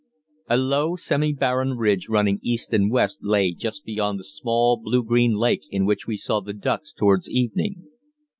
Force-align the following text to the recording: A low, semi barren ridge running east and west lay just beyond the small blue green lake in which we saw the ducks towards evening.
A 0.49 0.57
low, 0.57 0.95
semi 0.95 1.31
barren 1.31 1.77
ridge 1.77 2.09
running 2.09 2.39
east 2.41 2.73
and 2.73 2.89
west 2.89 3.19
lay 3.21 3.51
just 3.53 3.85
beyond 3.85 4.17
the 4.17 4.23
small 4.23 4.75
blue 4.77 5.03
green 5.03 5.35
lake 5.35 5.65
in 5.69 5.85
which 5.85 6.07
we 6.07 6.17
saw 6.17 6.39
the 6.39 6.53
ducks 6.53 6.91
towards 6.91 7.29
evening. 7.29 7.83